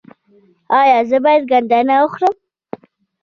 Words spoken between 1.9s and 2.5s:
وخورم؟